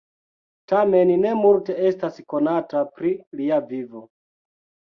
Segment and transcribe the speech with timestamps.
[0.71, 4.03] Tamen ne multe estas konata pri lia vivo.